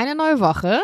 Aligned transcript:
Eine 0.00 0.14
neue 0.14 0.38
Woche. 0.38 0.80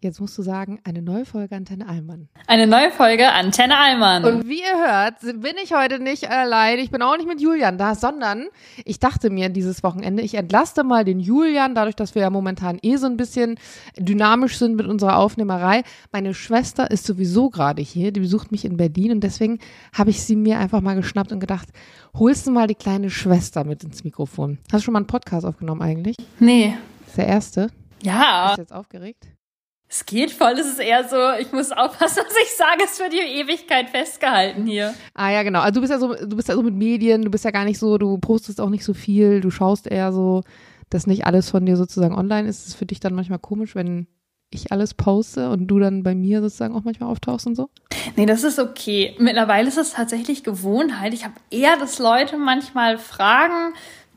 Jetzt 0.00 0.18
musst 0.18 0.38
du 0.38 0.40
sagen, 0.40 0.80
eine 0.84 1.02
neue 1.02 1.26
Folge 1.26 1.56
Antenne 1.56 1.86
Allmann. 1.86 2.30
Eine 2.46 2.66
neue 2.66 2.90
Folge 2.90 3.30
Antenne 3.30 3.76
Allmann. 3.76 4.24
Und 4.24 4.48
wie 4.48 4.60
ihr 4.60 4.78
hört, 4.78 5.20
bin 5.42 5.56
ich 5.62 5.74
heute 5.74 5.98
nicht 5.98 6.30
allein. 6.30 6.78
Ich 6.78 6.90
bin 6.90 7.02
auch 7.02 7.18
nicht 7.18 7.28
mit 7.28 7.38
Julian 7.38 7.76
da, 7.76 7.94
sondern 7.94 8.46
ich 8.86 8.98
dachte 8.98 9.28
mir 9.28 9.50
dieses 9.50 9.82
Wochenende, 9.82 10.22
ich 10.22 10.36
entlaste 10.36 10.84
mal 10.84 11.04
den 11.04 11.20
Julian, 11.20 11.74
dadurch, 11.74 11.96
dass 11.96 12.14
wir 12.14 12.22
ja 12.22 12.30
momentan 12.30 12.78
eh 12.80 12.96
so 12.96 13.04
ein 13.04 13.18
bisschen 13.18 13.58
dynamisch 13.98 14.56
sind 14.56 14.76
mit 14.76 14.86
unserer 14.86 15.18
Aufnehmerei. 15.18 15.82
Meine 16.12 16.32
Schwester 16.32 16.90
ist 16.90 17.04
sowieso 17.04 17.50
gerade 17.50 17.82
hier, 17.82 18.10
die 18.10 18.20
besucht 18.20 18.52
mich 18.52 18.64
in 18.64 18.78
Berlin 18.78 19.12
und 19.12 19.20
deswegen 19.20 19.58
habe 19.92 20.08
ich 20.08 20.22
sie 20.22 20.36
mir 20.36 20.58
einfach 20.60 20.80
mal 20.80 20.96
geschnappt 20.96 21.30
und 21.30 21.40
gedacht, 21.40 21.68
holst 22.14 22.46
du 22.46 22.52
mal 22.52 22.68
die 22.68 22.74
kleine 22.74 23.10
Schwester 23.10 23.64
mit 23.64 23.84
ins 23.84 24.02
Mikrofon. 24.02 24.60
Hast 24.72 24.80
du 24.80 24.84
schon 24.86 24.92
mal 24.94 25.00
einen 25.00 25.08
Podcast 25.08 25.44
aufgenommen 25.44 25.82
eigentlich? 25.82 26.16
nee. 26.38 26.74
Ist 27.16 27.22
der 27.22 27.28
erste. 27.28 27.68
Ja, 28.02 28.48
Bist 28.48 28.58
du 28.58 28.62
jetzt 28.62 28.72
aufgeregt? 28.74 29.26
es 29.88 30.04
geht 30.04 30.30
voll. 30.32 30.52
Es 30.52 30.66
ist 30.66 30.78
eher 30.80 31.08
so, 31.08 31.16
ich 31.40 31.50
muss 31.50 31.72
aufpassen, 31.72 32.22
was 32.26 32.36
ich 32.42 32.54
sage. 32.54 32.82
Es 32.84 32.98
wird 33.00 33.14
die 33.14 33.40
Ewigkeit 33.40 33.88
festgehalten 33.88 34.66
hier. 34.66 34.92
Ah 35.14 35.30
ja, 35.30 35.42
genau. 35.42 35.60
Also 35.60 35.76
du 35.76 35.80
bist 35.80 35.92
ja 35.92 35.98
so, 35.98 36.14
du 36.14 36.36
bist 36.36 36.48
ja 36.48 36.54
so 36.54 36.62
mit 36.62 36.74
Medien, 36.74 37.22
du 37.22 37.30
bist 37.30 37.46
ja 37.46 37.52
gar 37.52 37.64
nicht 37.64 37.78
so, 37.78 37.96
du 37.96 38.18
postest 38.18 38.60
auch 38.60 38.68
nicht 38.68 38.84
so 38.84 38.92
viel, 38.92 39.40
du 39.40 39.50
schaust 39.50 39.86
eher 39.86 40.12
so, 40.12 40.42
dass 40.90 41.06
nicht 41.06 41.24
alles 41.24 41.48
von 41.48 41.64
dir 41.64 41.78
sozusagen 41.78 42.14
online 42.14 42.46
ist. 42.46 42.58
Ist 42.58 42.68
es 42.68 42.74
für 42.74 42.84
dich 42.84 43.00
dann 43.00 43.14
manchmal 43.14 43.38
komisch, 43.38 43.74
wenn 43.74 44.06
ich 44.50 44.70
alles 44.72 44.92
poste 44.92 45.48
und 45.48 45.68
du 45.68 45.78
dann 45.78 46.02
bei 46.02 46.14
mir 46.14 46.42
sozusagen 46.42 46.74
auch 46.74 46.84
manchmal 46.84 47.08
auftauchst 47.08 47.46
und 47.46 47.54
so? 47.54 47.70
Nee, 48.16 48.26
das 48.26 48.44
ist 48.44 48.58
okay. 48.58 49.16
Mittlerweile 49.18 49.68
ist 49.68 49.78
es 49.78 49.92
tatsächlich 49.94 50.44
Gewohnheit. 50.44 51.14
Ich 51.14 51.24
habe 51.24 51.34
eher, 51.50 51.78
dass 51.78 51.98
Leute 51.98 52.36
manchmal 52.36 52.98
fragen, 52.98 53.72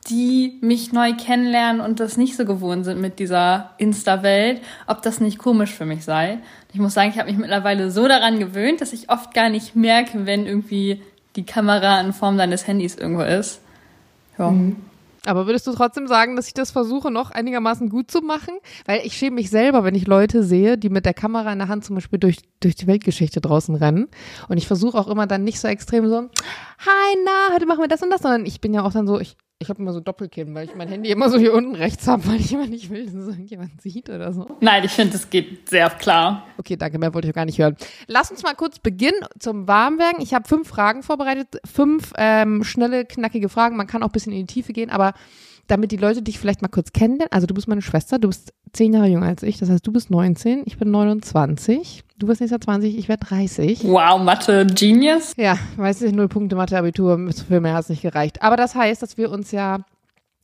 die 0.07 0.57
mich 0.61 0.93
neu 0.93 1.13
kennenlernen 1.13 1.81
und 1.81 1.99
das 1.99 2.17
nicht 2.17 2.35
so 2.35 2.45
gewohnt 2.45 2.85
sind 2.85 3.01
mit 3.01 3.19
dieser 3.19 3.71
Insta-Welt, 3.77 4.61
ob 4.87 5.01
das 5.01 5.19
nicht 5.19 5.37
komisch 5.37 5.73
für 5.73 5.85
mich 5.85 6.03
sei. 6.03 6.39
Ich 6.73 6.79
muss 6.79 6.93
sagen, 6.93 7.09
ich 7.09 7.19
habe 7.19 7.29
mich 7.29 7.39
mittlerweile 7.39 7.91
so 7.91 8.07
daran 8.07 8.39
gewöhnt, 8.39 8.81
dass 8.81 8.93
ich 8.93 9.09
oft 9.09 9.33
gar 9.33 9.49
nicht 9.49 9.75
merke, 9.75 10.25
wenn 10.25 10.45
irgendwie 10.45 11.01
die 11.35 11.45
Kamera 11.45 11.99
in 12.01 12.13
Form 12.13 12.37
deines 12.37 12.65
Handys 12.67 12.95
irgendwo 12.95 13.23
ist. 13.23 13.61
Ja. 14.37 14.53
Aber 15.25 15.45
würdest 15.47 15.67
du 15.67 15.73
trotzdem 15.73 16.07
sagen, 16.07 16.35
dass 16.35 16.47
ich 16.47 16.53
das 16.53 16.71
versuche, 16.71 17.11
noch 17.11 17.31
einigermaßen 17.31 17.89
gut 17.89 18.09
zu 18.09 18.21
machen? 18.21 18.53
Weil 18.85 19.01
ich 19.03 19.13
schäme 19.17 19.35
mich 19.35 19.49
selber, 19.49 19.83
wenn 19.83 19.95
ich 19.95 20.07
Leute 20.07 20.43
sehe, 20.43 20.77
die 20.77 20.89
mit 20.89 21.05
der 21.05 21.13
Kamera 21.13 21.51
in 21.51 21.59
der 21.59 21.67
Hand 21.67 21.83
zum 21.83 21.95
Beispiel 21.95 22.19
durch, 22.19 22.37
durch 22.61 22.75
die 22.75 22.87
Weltgeschichte 22.87 23.41
draußen 23.41 23.75
rennen. 23.75 24.07
Und 24.47 24.57
ich 24.57 24.65
versuche 24.65 24.97
auch 24.97 25.07
immer 25.07 25.27
dann 25.27 25.43
nicht 25.43 25.59
so 25.59 25.67
extrem 25.67 26.07
so, 26.07 26.21
hi, 26.79 27.17
na, 27.25 27.53
heute 27.53 27.65
machen 27.65 27.81
wir 27.81 27.89
das 27.89 28.01
und 28.01 28.09
das, 28.09 28.21
sondern 28.21 28.45
ich 28.45 28.61
bin 28.61 28.73
ja 28.73 28.83
auch 28.83 28.93
dann 28.93 29.07
so, 29.07 29.19
ich, 29.19 29.35
ich 29.61 29.67
habe 29.69 29.81
immer 29.81 29.91
so 29.91 29.99
Doppelkinn, 29.99 30.55
weil 30.55 30.65
ich 30.69 30.75
mein 30.75 30.87
Handy 30.87 31.09
immer 31.09 31.29
so 31.29 31.37
hier 31.37 31.53
unten 31.53 31.75
rechts 31.75 32.07
habe, 32.07 32.25
weil 32.27 32.39
ich 32.39 32.53
immer 32.53 32.65
nicht 32.65 32.89
will, 32.89 33.05
dass 33.05 33.13
es 33.13 33.27
irgendjemand 33.27 33.81
sieht 33.81 34.09
oder 34.09 34.31
so. 34.31 34.47
Nein, 34.61 34.85
ich 34.85 34.91
finde, 34.91 35.17
es 35.17 35.29
geht 35.29 35.67
sehr 35.67 35.89
klar. 35.89 36.47
Okay, 36.57 36.77
danke, 36.77 36.97
mehr 36.97 37.13
wollte 37.13 37.27
ich 37.27 37.33
auch 37.33 37.35
gar 37.35 37.45
nicht 37.45 37.59
hören. 37.59 37.75
Lass 38.07 38.31
uns 38.31 38.41
mal 38.41 38.55
kurz 38.55 38.79
beginnen 38.79 39.19
zum 39.37 39.67
Warmwerden. 39.67 40.21
Ich 40.21 40.33
habe 40.33 40.47
fünf 40.47 40.69
Fragen 40.69 41.03
vorbereitet, 41.03 41.59
fünf 41.65 42.13
ähm, 42.17 42.63
schnelle, 42.63 43.03
knackige 43.03 43.49
Fragen. 43.49 43.75
Man 43.75 43.87
kann 43.87 44.01
auch 44.01 44.07
ein 44.07 44.13
bisschen 44.13 44.31
in 44.31 44.47
die 44.47 44.53
Tiefe 44.53 44.71
gehen, 44.71 44.89
aber 44.89 45.13
damit 45.67 45.91
die 45.91 45.97
Leute 45.97 46.21
dich 46.21 46.39
vielleicht 46.39 46.61
mal 46.61 46.69
kurz 46.69 46.93
kennenlernen. 46.93 47.33
Also 47.33 47.45
du 47.45 47.53
bist 47.53 47.67
meine 47.67 47.81
Schwester, 47.81 48.17
du 48.17 48.29
bist 48.29 48.53
zehn 48.71 48.93
Jahre 48.93 49.07
jünger 49.07 49.27
als 49.27 49.43
ich, 49.43 49.57
das 49.57 49.69
heißt, 49.69 49.85
du 49.85 49.91
bist 49.91 50.09
19, 50.09 50.63
ich 50.65 50.77
bin 50.77 50.89
29, 50.89 52.03
du 52.19 52.27
wirst 52.27 52.41
nächstes 52.41 52.51
Jahr 52.51 52.61
20, 52.61 52.97
ich 52.97 53.07
werde 53.07 53.25
30. 53.25 53.83
Wow, 53.85 54.21
Mathe 54.21 54.65
Genius. 54.67 55.33
Ja, 55.37 55.57
weiß 55.77 56.01
ich, 56.03 56.13
null 56.13 56.27
Punkte 56.27 56.55
Mathe-Abitur, 56.55 57.31
für 57.47 57.61
mehr 57.61 57.73
hat 57.73 57.83
es 57.83 57.89
nicht 57.89 58.01
gereicht. 58.01 58.41
Aber 58.41 58.57
das 58.57 58.75
heißt, 58.75 59.01
dass 59.01 59.17
wir 59.17 59.31
uns 59.31 59.51
ja 59.51 59.79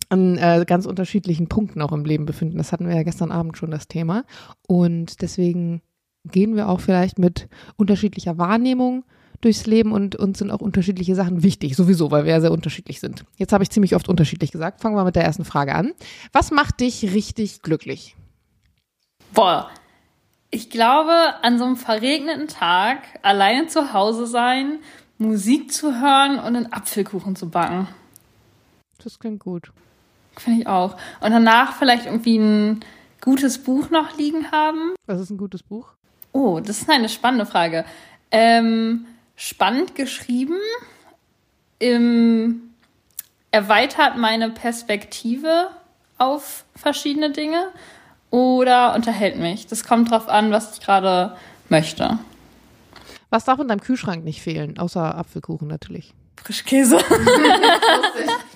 an 0.09 0.37
äh, 0.37 0.63
ganz 0.67 0.85
unterschiedlichen 0.85 1.47
Punkten 1.47 1.81
auch 1.81 1.91
im 1.91 2.05
Leben 2.05 2.25
befinden. 2.25 2.57
Das 2.57 2.71
hatten 2.71 2.87
wir 2.87 2.95
ja 2.95 3.03
gestern 3.03 3.31
Abend 3.31 3.57
schon 3.57 3.71
das 3.71 3.87
Thema. 3.87 4.23
Und 4.67 5.21
deswegen 5.21 5.81
gehen 6.25 6.55
wir 6.55 6.69
auch 6.69 6.79
vielleicht 6.79 7.19
mit 7.19 7.47
unterschiedlicher 7.75 8.37
Wahrnehmung 8.37 9.03
durchs 9.41 9.65
Leben 9.65 9.91
und 9.91 10.15
uns 10.15 10.39
sind 10.39 10.51
auch 10.51 10.61
unterschiedliche 10.61 11.13
Sachen 11.13 11.43
wichtig, 11.43 11.75
sowieso, 11.75 12.09
weil 12.09 12.23
wir 12.23 12.31
ja 12.31 12.41
sehr 12.41 12.51
unterschiedlich 12.51 12.99
sind. 12.99 13.25
Jetzt 13.35 13.53
habe 13.53 13.63
ich 13.63 13.69
ziemlich 13.69 13.95
oft 13.95 14.07
unterschiedlich 14.07 14.51
gesagt. 14.51 14.81
Fangen 14.81 14.95
wir 14.95 15.03
mit 15.03 15.15
der 15.15 15.23
ersten 15.23 15.45
Frage 15.45 15.75
an. 15.75 15.93
Was 16.31 16.51
macht 16.51 16.79
dich 16.79 17.13
richtig 17.13 17.61
glücklich? 17.61 18.15
Boah, 19.33 19.69
ich 20.55 20.69
glaube, 20.69 21.33
an 21.41 21.59
so 21.59 21.65
einem 21.65 21.75
verregneten 21.75 22.47
Tag 22.47 22.99
alleine 23.21 23.67
zu 23.67 23.91
Hause 23.91 24.25
sein, 24.25 24.79
Musik 25.17 25.73
zu 25.73 25.99
hören 25.99 26.39
und 26.39 26.55
einen 26.55 26.71
Apfelkuchen 26.71 27.35
zu 27.35 27.49
backen. 27.49 27.89
Das 29.03 29.19
klingt 29.19 29.41
gut. 29.41 29.73
Finde 30.37 30.61
ich 30.61 30.67
auch. 30.67 30.95
Und 31.19 31.31
danach 31.31 31.75
vielleicht 31.75 32.05
irgendwie 32.05 32.37
ein 32.37 32.79
gutes 33.19 33.57
Buch 33.63 33.89
noch 33.89 34.17
liegen 34.17 34.49
haben. 34.53 34.95
Was 35.07 35.19
ist 35.19 35.29
ein 35.29 35.37
gutes 35.37 35.61
Buch? 35.61 35.89
Oh, 36.31 36.61
das 36.61 36.83
ist 36.83 36.89
eine 36.89 37.09
spannende 37.09 37.45
Frage. 37.45 37.83
Ähm, 38.31 39.07
spannend 39.35 39.93
geschrieben, 39.95 40.57
im, 41.79 42.71
erweitert 43.51 44.15
meine 44.15 44.51
Perspektive 44.51 45.67
auf 46.17 46.63
verschiedene 46.77 47.31
Dinge 47.31 47.73
oder 48.29 48.93
unterhält 48.95 49.37
mich. 49.37 49.67
Das 49.67 49.83
kommt 49.83 50.11
drauf 50.11 50.27
an, 50.27 50.51
was 50.51 50.73
ich 50.77 50.85
gerade 50.85 51.35
möchte. 51.69 52.19
Was 53.29 53.45
darf 53.45 53.59
in 53.59 53.67
deinem 53.67 53.81
Kühlschrank 53.81 54.23
nicht 54.23 54.41
fehlen, 54.41 54.77
außer 54.77 55.15
Apfelkuchen 55.15 55.67
natürlich? 55.67 56.13
Frischkäse. 56.41 56.97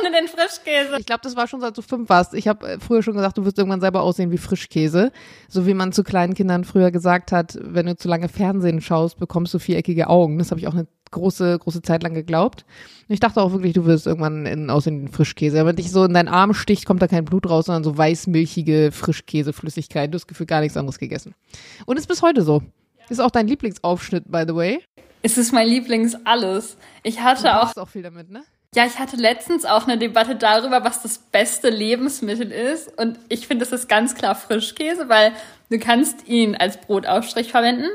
Ohne 0.00 0.12
den 0.12 0.28
Frischkäse. 0.28 0.96
Ich 0.98 1.06
glaube, 1.06 1.20
das 1.22 1.36
war 1.36 1.46
schon 1.48 1.60
seit 1.60 1.76
du 1.76 1.82
fünf 1.82 2.08
warst. 2.08 2.34
Ich 2.34 2.48
habe 2.48 2.78
früher 2.80 3.02
schon 3.02 3.14
gesagt, 3.14 3.38
du 3.38 3.44
wirst 3.44 3.58
irgendwann 3.58 3.80
selber 3.80 4.02
aussehen 4.02 4.30
wie 4.30 4.38
Frischkäse. 4.38 5.12
So 5.48 5.66
wie 5.66 5.74
man 5.74 5.92
zu 5.92 6.04
kleinen 6.04 6.34
Kindern 6.34 6.64
früher 6.64 6.90
gesagt 6.90 7.32
hat, 7.32 7.58
wenn 7.60 7.86
du 7.86 7.96
zu 7.96 8.08
lange 8.08 8.28
Fernsehen 8.28 8.80
schaust, 8.80 9.18
bekommst 9.18 9.54
du 9.54 9.58
viereckige 9.58 10.08
Augen. 10.08 10.38
Das 10.38 10.50
habe 10.50 10.60
ich 10.60 10.68
auch 10.68 10.74
eine 10.74 10.86
große, 11.10 11.58
große 11.58 11.82
Zeit 11.82 12.02
lang 12.02 12.14
geglaubt. 12.14 12.64
Und 13.08 13.14
ich 13.14 13.20
dachte 13.20 13.40
auch 13.40 13.52
wirklich, 13.52 13.72
du 13.72 13.86
wirst 13.86 14.06
irgendwann 14.06 14.46
in, 14.46 14.70
aussehen 14.70 15.06
wie 15.06 15.12
Frischkäse. 15.12 15.60
Aber 15.60 15.70
wenn 15.70 15.76
dich 15.76 15.90
so 15.90 16.04
in 16.04 16.14
deinen 16.14 16.28
Arm 16.28 16.54
sticht, 16.54 16.86
kommt 16.86 17.00
da 17.02 17.08
kein 17.08 17.24
Blut 17.24 17.48
raus, 17.48 17.66
sondern 17.66 17.84
so 17.84 17.96
weißmilchige 17.96 18.90
Frischkäseflüssigkeit. 18.92 20.12
Du 20.12 20.16
hast 20.16 20.22
das 20.22 20.28
Gefühl, 20.28 20.46
gar 20.46 20.60
nichts 20.60 20.76
anderes 20.76 20.98
gegessen. 20.98 21.34
Und 21.86 21.98
ist 21.98 22.08
bis 22.08 22.22
heute 22.22 22.42
so. 22.42 22.62
Ist 23.08 23.20
auch 23.20 23.30
dein 23.30 23.46
Lieblingsaufschnitt, 23.46 24.24
by 24.30 24.44
the 24.46 24.54
way. 24.54 24.80
Es 25.22 25.38
ist 25.38 25.52
mein 25.52 25.68
Lieblings-Alles. 25.68 26.76
Ich 27.02 27.20
hatte 27.20 27.44
Du 27.44 27.54
auch 27.54 27.62
machst 27.64 27.78
auch 27.78 27.88
viel 27.88 28.02
damit, 28.02 28.30
ne? 28.30 28.42
Ja, 28.74 28.86
ich 28.86 28.98
hatte 28.98 29.16
letztens 29.16 29.64
auch 29.64 29.86
eine 29.86 29.98
Debatte 29.98 30.34
darüber, 30.36 30.84
was 30.84 31.02
das 31.02 31.18
beste 31.18 31.70
Lebensmittel 31.70 32.50
ist. 32.50 32.96
Und 32.98 33.18
ich 33.28 33.46
finde, 33.46 33.64
das 33.64 33.72
ist 33.72 33.88
ganz 33.88 34.14
klar 34.14 34.34
Frischkäse, 34.34 35.08
weil 35.08 35.32
du 35.70 35.78
kannst 35.78 36.26
ihn 36.26 36.56
als 36.56 36.78
Brotaufstrich 36.80 37.50
verwenden. 37.52 37.86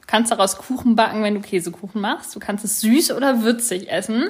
Du 0.00 0.06
kannst 0.06 0.30
daraus 0.30 0.58
Kuchen 0.58 0.94
backen, 0.94 1.22
wenn 1.22 1.34
du 1.34 1.40
Käsekuchen 1.40 2.00
machst. 2.00 2.34
Du 2.36 2.38
kannst 2.40 2.64
es 2.64 2.80
süß 2.80 3.12
oder 3.12 3.42
würzig 3.42 3.90
essen. 3.90 4.28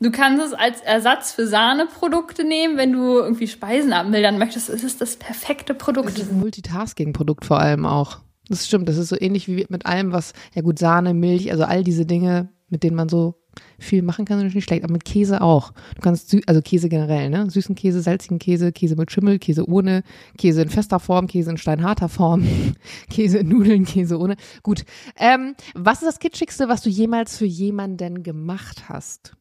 Du 0.00 0.10
kannst 0.10 0.44
es 0.44 0.52
als 0.52 0.80
Ersatz 0.80 1.32
für 1.32 1.46
Sahneprodukte 1.46 2.44
nehmen, 2.44 2.76
wenn 2.76 2.92
du 2.92 3.18
irgendwie 3.18 3.46
Speisen 3.46 3.92
abmildern 3.92 4.38
möchtest. 4.38 4.68
Es 4.68 4.82
ist 4.82 5.00
das 5.00 5.16
perfekte 5.16 5.74
Es 5.74 5.78
Produkt. 5.78 6.18
ist 6.18 6.30
ein 6.32 6.40
Multitasking-Produkt 6.40 7.44
vor 7.44 7.60
allem 7.60 7.86
auch. 7.86 8.18
Das 8.48 8.66
stimmt, 8.66 8.88
das 8.88 8.96
ist 8.96 9.10
so 9.10 9.16
ähnlich 9.20 9.46
wie 9.46 9.64
mit 9.68 9.86
allem, 9.86 10.12
was, 10.12 10.32
ja 10.54 10.62
gut, 10.62 10.78
Sahne, 10.78 11.14
Milch, 11.14 11.52
also 11.52 11.62
all 11.64 11.84
diese 11.84 12.04
Dinge, 12.04 12.48
mit 12.68 12.82
denen 12.82 12.96
man 12.96 13.08
so 13.08 13.41
viel 13.78 14.02
machen 14.02 14.24
kann, 14.24 14.44
ist 14.44 14.54
nicht 14.54 14.64
schlecht. 14.64 14.84
Aber 14.84 14.92
mit 14.92 15.04
Käse 15.04 15.40
auch. 15.40 15.72
Du 15.94 16.00
kannst, 16.00 16.30
sü 16.30 16.40
also 16.46 16.62
Käse 16.62 16.88
generell, 16.88 17.30
ne? 17.30 17.50
Süßen 17.50 17.74
Käse, 17.74 18.00
salzigen 18.00 18.38
Käse, 18.38 18.72
Käse 18.72 18.96
mit 18.96 19.10
Schimmel, 19.10 19.38
Käse 19.38 19.68
ohne, 19.68 20.02
Käse 20.38 20.62
in 20.62 20.70
fester 20.70 21.00
Form, 21.00 21.26
Käse 21.26 21.50
in 21.50 21.58
steinharter 21.58 22.08
Form, 22.08 22.46
Käse 23.10 23.38
in 23.38 23.48
Nudeln, 23.48 23.84
Käse 23.84 24.18
ohne. 24.18 24.36
Gut. 24.62 24.84
Ähm, 25.16 25.54
was 25.74 26.02
ist 26.02 26.08
das 26.08 26.18
Kitschigste, 26.18 26.68
was 26.68 26.82
du 26.82 26.90
jemals 26.90 27.36
für 27.36 27.46
jemanden 27.46 28.22
gemacht 28.22 28.88
hast? 28.88 29.34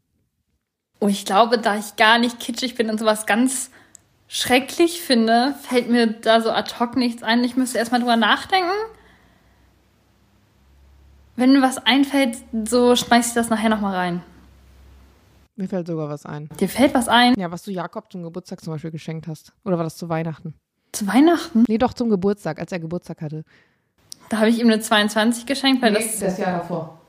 Oh, 1.00 1.08
ich 1.08 1.26
glaube, 1.26 1.58
da 1.58 1.78
ich 1.78 1.96
gar 1.96 2.20
nicht 2.20 2.40
kitschig 2.40 2.76
bin 2.76 2.90
und 2.90 3.00
sowas 3.00 3.26
ganz 3.26 3.72
schrecklich 4.28 5.02
finde, 5.02 5.56
fällt 5.62 5.90
mir 5.90 6.08
da 6.08 6.42
so 6.42 6.52
ad 6.52 6.76
hoc 6.80 6.96
nichts 6.96 7.24
ein. 7.24 7.44
Ich 7.44 7.58
müsste 7.58 7.80
erstmal 7.80 8.00
drüber 8.00 8.18
nachdenken. 8.18 8.70
Wenn 11.42 11.54
mir 11.54 11.64
was 11.64 11.80
einfällt, 11.80 12.38
so 12.66 12.96
schmeiß 12.96 13.30
ich 13.30 13.34
das 13.34 13.50
nachher 13.50 13.70
nochmal 13.70 13.96
rein. 13.96 14.22
Mir 15.56 15.68
fällt 15.68 15.88
sogar 15.88 16.08
was 16.08 16.24
ein. 16.24 16.50
Dir 16.60 16.70
fällt 16.70 16.94
was 16.94 17.08
ein? 17.08 17.34
Ja, 17.36 17.50
was 17.50 17.64
du 17.64 17.72
Jakob 17.72 18.12
zum 18.12 18.22
Geburtstag 18.22 18.62
zum 18.62 18.74
Beispiel 18.74 18.92
geschenkt 18.92 19.26
hast. 19.28 19.52
Oder 19.66 19.78
war 19.78 19.84
das 19.84 19.98
zu 19.98 20.08
Weihnachten? 20.08 20.54
Zu 20.92 21.08
Weihnachten? 21.08 21.64
Nee, 21.68 21.80
doch 21.80 21.94
zum 21.94 22.12
Geburtstag, 22.12 22.60
als 22.60 22.72
er 22.72 22.80
Geburtstag 22.80 23.24
hatte. 23.24 23.44
Da 24.30 24.38
habe 24.38 24.50
ich 24.50 24.60
ihm 24.60 24.68
eine 24.68 24.82
22 24.82 25.48
geschenkt, 25.48 25.82
weil 25.82 25.94
das, 25.94 26.20
das 26.20 26.38
Jahr 26.38 26.60
davor. 26.60 27.02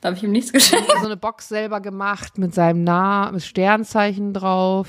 da 0.00 0.08
habe 0.08 0.16
ich 0.16 0.24
ihm 0.24 0.32
nichts 0.32 0.52
geschenkt. 0.52 0.90
so 1.00 1.06
eine 1.06 1.16
Box 1.16 1.46
selber 1.46 1.80
gemacht 1.80 2.36
mit 2.36 2.52
seinem 2.52 2.82
Namen, 2.82 3.34
mit 3.34 3.44
Sternzeichen 3.44 4.34
drauf 4.34 4.88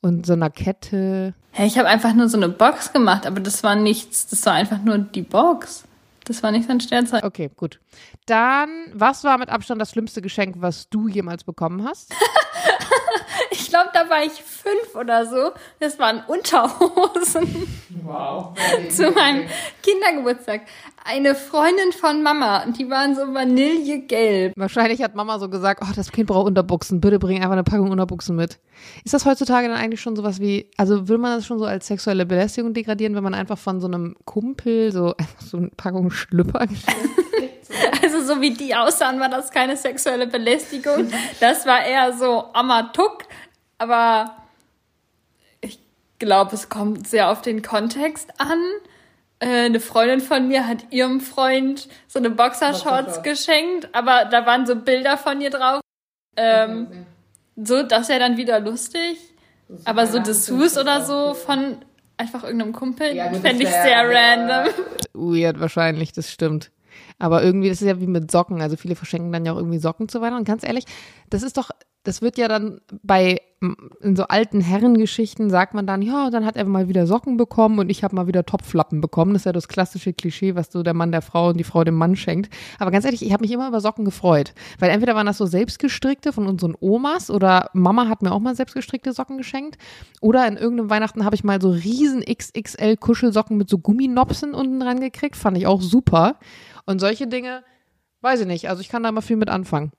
und 0.00 0.24
so 0.24 0.32
einer 0.32 0.48
Kette. 0.48 1.34
Hey, 1.50 1.66
ich 1.66 1.76
habe 1.76 1.88
einfach 1.88 2.14
nur 2.14 2.30
so 2.30 2.38
eine 2.38 2.48
Box 2.48 2.94
gemacht, 2.94 3.26
aber 3.26 3.40
das 3.40 3.62
war 3.62 3.76
nichts. 3.76 4.26
Das 4.28 4.46
war 4.46 4.54
einfach 4.54 4.78
nur 4.82 4.96
die 4.96 5.20
Box. 5.20 5.84
Das 6.30 6.44
war 6.44 6.52
nicht 6.52 6.68
sein 6.68 6.78
Sternzeichen. 6.78 7.26
Okay, 7.26 7.50
gut. 7.56 7.80
Dann, 8.26 8.68
was 8.92 9.24
war 9.24 9.36
mit 9.36 9.48
Abstand 9.48 9.80
das 9.80 9.90
schlimmste 9.90 10.22
Geschenk, 10.22 10.54
was 10.60 10.88
du 10.88 11.08
jemals 11.08 11.42
bekommen 11.42 11.84
hast? 11.84 12.14
Ich 13.70 13.72
glaube, 13.72 13.90
da 13.94 14.10
war 14.10 14.24
ich 14.24 14.32
fünf 14.32 14.96
oder 14.96 15.26
so. 15.26 15.52
Das 15.78 15.96
waren 16.00 16.24
Unterhosen. 16.26 17.68
Wow. 18.02 18.52
Zu 18.90 19.12
meinem 19.12 19.44
Kindergeburtstag. 19.80 20.62
Eine 21.04 21.36
Freundin 21.36 21.92
von 21.92 22.20
Mama. 22.20 22.64
Und 22.64 22.80
die 22.80 22.90
waren 22.90 23.14
so 23.14 23.32
vanillegelb. 23.32 24.54
Wahrscheinlich 24.56 25.02
hat 25.02 25.14
Mama 25.14 25.38
so 25.38 25.48
gesagt, 25.48 25.84
oh, 25.84 25.92
das 25.94 26.10
Kind 26.10 26.26
braucht 26.26 26.48
Unterbuchsen. 26.48 27.00
Bitte 27.00 27.20
bring 27.20 27.36
einfach 27.36 27.52
eine 27.52 27.62
Packung 27.62 27.92
Unterbuchsen 27.92 28.34
mit. 28.34 28.58
Ist 29.04 29.14
das 29.14 29.24
heutzutage 29.24 29.68
dann 29.68 29.76
eigentlich 29.76 30.00
schon 30.00 30.16
sowas 30.16 30.40
wie, 30.40 30.68
also 30.76 31.06
will 31.06 31.18
man 31.18 31.36
das 31.36 31.46
schon 31.46 31.60
so 31.60 31.64
als 31.64 31.86
sexuelle 31.86 32.26
Belästigung 32.26 32.74
degradieren, 32.74 33.14
wenn 33.14 33.22
man 33.22 33.34
einfach 33.34 33.58
von 33.58 33.80
so 33.80 33.86
einem 33.86 34.16
Kumpel 34.24 34.90
so 34.90 35.14
einfach 35.16 35.42
so 35.42 35.58
eine 35.58 35.68
Packung 35.76 36.10
Schlüpper 36.10 36.66
Also 38.02 38.22
so 38.22 38.40
wie 38.40 38.52
die 38.52 38.74
aussahen, 38.74 39.20
war 39.20 39.28
das 39.28 39.50
keine 39.50 39.76
sexuelle 39.76 40.26
Belästigung. 40.26 41.10
Das 41.38 41.66
war 41.66 41.84
eher 41.84 42.12
so 42.12 42.46
Amatuk. 42.52 43.24
Aber 43.80 44.36
ich 45.62 45.78
glaube, 46.18 46.54
es 46.54 46.68
kommt 46.68 47.08
sehr 47.08 47.30
auf 47.30 47.40
den 47.40 47.62
Kontext 47.62 48.30
an. 48.38 48.58
Äh, 49.38 49.64
eine 49.64 49.80
Freundin 49.80 50.20
von 50.20 50.48
mir 50.48 50.68
hat 50.68 50.92
ihrem 50.92 51.20
Freund 51.20 51.88
so 52.06 52.18
eine 52.18 52.28
Boxershorts 52.28 53.22
geschenkt, 53.22 53.88
aber 53.92 54.26
da 54.26 54.44
waren 54.44 54.66
so 54.66 54.76
Bilder 54.76 55.16
von 55.16 55.40
ihr 55.40 55.48
drauf. 55.48 55.80
Ähm, 56.36 57.06
so, 57.56 57.82
das 57.82 58.10
wäre 58.10 58.20
dann 58.20 58.36
wieder 58.36 58.60
lustig. 58.60 59.16
Aber 59.84 60.06
so 60.06 60.18
Dessous 60.18 60.76
oder 60.76 61.06
so 61.06 61.32
von 61.32 61.76
einfach 62.18 62.44
irgendeinem 62.44 62.72
Kumpel 62.72 63.16
Ja, 63.16 63.32
fände 63.32 63.62
ich 63.62 63.70
sehr 63.70 64.04
random. 64.04 64.74
Weird 65.14 65.58
wahrscheinlich, 65.58 66.12
das 66.12 66.30
stimmt. 66.30 66.70
Aber 67.18 67.42
irgendwie, 67.42 67.70
das 67.70 67.80
ist 67.80 67.88
ja 67.88 67.98
wie 67.98 68.06
mit 68.06 68.30
Socken. 68.30 68.60
Also 68.60 68.76
viele 68.76 68.94
verschenken 68.94 69.32
dann 69.32 69.46
ja 69.46 69.52
auch 69.52 69.56
irgendwie 69.56 69.78
Socken 69.78 70.08
zu 70.10 70.20
Weihnachten. 70.20 70.40
Und 70.40 70.44
ganz 70.44 70.64
ehrlich, 70.64 70.84
das 71.30 71.42
ist 71.42 71.56
doch, 71.56 71.70
das 72.02 72.22
wird 72.22 72.38
ja 72.38 72.48
dann 72.48 72.80
bei 73.02 73.40
in 74.02 74.16
so 74.16 74.24
alten 74.24 74.62
Herrengeschichten 74.62 75.50
sagt 75.50 75.74
man 75.74 75.86
dann, 75.86 76.00
ja, 76.00 76.30
dann 76.30 76.46
hat 76.46 76.56
er 76.56 76.64
mal 76.64 76.88
wieder 76.88 77.06
Socken 77.06 77.36
bekommen 77.36 77.78
und 77.78 77.90
ich 77.90 78.02
habe 78.02 78.16
mal 78.16 78.26
wieder 78.26 78.46
Topflappen 78.46 79.02
bekommen. 79.02 79.34
Das 79.34 79.42
ist 79.42 79.46
ja 79.46 79.52
das 79.52 79.68
klassische 79.68 80.14
Klischee, 80.14 80.54
was 80.54 80.72
so 80.72 80.82
der 80.82 80.94
Mann 80.94 81.12
der 81.12 81.20
Frau 81.20 81.50
und 81.50 81.58
die 81.58 81.64
Frau 81.64 81.84
dem 81.84 81.96
Mann 81.96 82.16
schenkt. 82.16 82.50
Aber 82.78 82.90
ganz 82.90 83.04
ehrlich, 83.04 83.22
ich 83.22 83.34
habe 83.34 83.42
mich 83.42 83.50
immer 83.50 83.68
über 83.68 83.82
Socken 83.82 84.06
gefreut. 84.06 84.54
Weil 84.78 84.88
entweder 84.88 85.14
waren 85.14 85.26
das 85.26 85.36
so 85.36 85.44
selbstgestrickte 85.44 86.32
von 86.32 86.46
unseren 86.46 86.74
Omas 86.80 87.30
oder 87.30 87.68
Mama 87.74 88.08
hat 88.08 88.22
mir 88.22 88.32
auch 88.32 88.40
mal 88.40 88.56
selbstgestrickte 88.56 89.12
Socken 89.12 89.36
geschenkt. 89.36 89.76
Oder 90.22 90.48
in 90.48 90.56
irgendeinem 90.56 90.88
Weihnachten 90.88 91.26
habe 91.26 91.34
ich 91.34 91.44
mal 91.44 91.60
so 91.60 91.68
riesen 91.68 92.24
XXL 92.24 92.96
Kuschelsocken 92.96 93.58
mit 93.58 93.68
so 93.68 93.76
Gumminopsen 93.76 94.54
unten 94.54 94.80
dran 94.80 95.00
gekriegt. 95.00 95.36
Fand 95.36 95.58
ich 95.58 95.66
auch 95.66 95.82
super. 95.82 96.36
Und 96.86 96.98
solche 96.98 97.26
Dinge, 97.26 97.62
weiß 98.22 98.40
ich 98.40 98.46
nicht. 98.46 98.70
Also 98.70 98.80
ich 98.80 98.88
kann 98.88 99.02
da 99.02 99.12
mal 99.12 99.20
viel 99.20 99.36
mit 99.36 99.50
anfangen. 99.50 99.92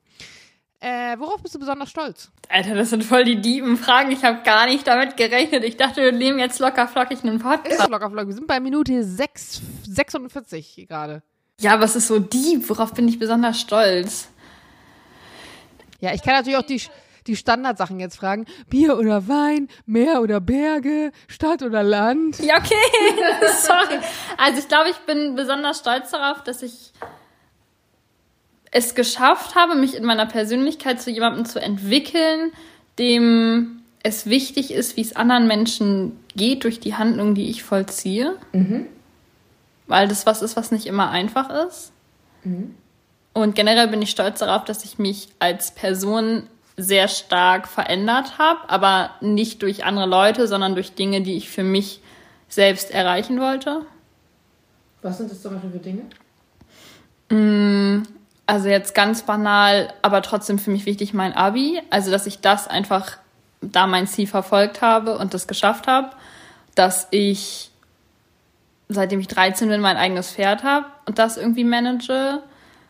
Äh, 0.83 1.19
worauf 1.19 1.43
bist 1.43 1.53
du 1.53 1.59
besonders 1.59 1.91
stolz? 1.91 2.31
Alter, 2.49 2.73
das 2.73 2.89
sind 2.89 3.03
voll 3.03 3.23
die 3.23 3.39
dieben 3.39 3.77
Fragen. 3.77 4.11
Ich 4.11 4.23
habe 4.23 4.41
gar 4.43 4.65
nicht 4.65 4.87
damit 4.87 5.15
gerechnet. 5.15 5.63
Ich 5.63 5.77
dachte, 5.77 6.01
wir 6.01 6.11
nehmen 6.11 6.39
jetzt 6.39 6.57
locker 6.57 6.87
flockig 6.87 7.23
einen 7.23 7.37
Podcast. 7.37 7.81
Ist 7.81 7.89
locker 7.89 8.09
flockig. 8.09 8.29
Wir 8.29 8.33
sind 8.33 8.47
bei 8.47 8.59
Minute 8.59 9.03
6, 9.03 9.61
46 9.87 10.87
gerade. 10.89 11.21
Ja, 11.59 11.79
was 11.79 11.95
ist 11.95 12.07
so 12.07 12.17
die? 12.17 12.67
Worauf 12.67 12.95
bin 12.95 13.07
ich 13.07 13.19
besonders 13.19 13.59
stolz? 13.59 14.29
Ja, 15.99 16.15
ich 16.15 16.23
kann 16.23 16.33
natürlich 16.33 16.57
auch 16.57 16.65
die, 16.65 16.81
die 17.27 17.35
Standardsachen 17.35 17.99
jetzt 17.99 18.17
fragen. 18.17 18.45
Bier 18.67 18.97
oder 18.97 19.27
Wein, 19.27 19.67
Meer 19.85 20.23
oder 20.23 20.41
Berge, 20.41 21.11
Stadt 21.27 21.61
oder 21.61 21.83
Land. 21.83 22.39
Ja, 22.39 22.57
okay. 22.57 22.73
Sorry. 23.61 23.99
Also 24.35 24.57
ich 24.57 24.67
glaube, 24.67 24.89
ich 24.89 24.97
bin 25.05 25.35
besonders 25.35 25.77
stolz 25.77 26.09
darauf, 26.09 26.43
dass 26.43 26.63
ich 26.63 26.91
es 28.71 28.95
geschafft 28.95 29.55
habe, 29.55 29.75
mich 29.75 29.95
in 29.95 30.05
meiner 30.05 30.25
Persönlichkeit 30.25 31.01
zu 31.01 31.11
jemandem 31.11 31.45
zu 31.45 31.61
entwickeln, 31.61 32.51
dem 32.97 33.81
es 34.03 34.25
wichtig 34.25 34.71
ist, 34.71 34.97
wie 34.97 35.01
es 35.01 35.15
anderen 35.15 35.45
Menschen 35.47 36.17
geht 36.35 36.63
durch 36.63 36.79
die 36.79 36.95
Handlung, 36.95 37.35
die 37.35 37.49
ich 37.49 37.63
vollziehe. 37.63 38.37
Weil 39.87 40.07
das 40.07 40.25
was 40.25 40.41
ist, 40.41 40.55
was 40.55 40.71
nicht 40.71 40.85
immer 40.87 41.09
einfach 41.09 41.49
ist. 41.67 41.91
Und 43.33 43.55
generell 43.55 43.89
bin 43.89 44.01
ich 44.01 44.09
stolz 44.09 44.39
darauf, 44.39 44.63
dass 44.65 44.83
ich 44.85 44.97
mich 44.97 45.27
als 45.39 45.71
Person 45.71 46.47
sehr 46.77 47.07
stark 47.09 47.67
verändert 47.67 48.37
habe, 48.39 48.69
aber 48.69 49.11
nicht 49.21 49.61
durch 49.61 49.85
andere 49.85 50.07
Leute, 50.07 50.47
sondern 50.47 50.73
durch 50.73 50.95
Dinge, 50.95 51.21
die 51.21 51.35
ich 51.35 51.49
für 51.49 51.63
mich 51.63 51.99
selbst 52.47 52.91
erreichen 52.91 53.39
wollte. 53.39 53.85
Was 55.01 55.17
sind 55.17 55.29
das 55.31 55.41
zum 55.41 55.53
Beispiel 55.53 55.71
für 55.71 55.79
Dinge? 55.79 56.03
Also 58.51 58.67
jetzt 58.67 58.93
ganz 58.93 59.21
banal, 59.21 59.93
aber 60.01 60.21
trotzdem 60.21 60.59
für 60.59 60.71
mich 60.71 60.85
wichtig 60.85 61.13
mein 61.13 61.31
Abi. 61.31 61.81
Also 61.89 62.11
dass 62.11 62.27
ich 62.27 62.41
das 62.41 62.67
einfach 62.67 63.17
da 63.61 63.87
mein 63.87 64.07
Ziel 64.07 64.27
verfolgt 64.27 64.81
habe 64.81 65.17
und 65.17 65.33
das 65.33 65.47
geschafft 65.47 65.87
habe, 65.87 66.09
dass 66.75 67.07
ich 67.11 67.71
seitdem 68.89 69.21
ich 69.21 69.29
13 69.29 69.69
bin 69.69 69.79
mein 69.79 69.95
eigenes 69.95 70.31
Pferd 70.31 70.65
habe 70.65 70.85
und 71.05 71.17
das 71.17 71.37
irgendwie 71.37 71.63
manage, 71.63 72.43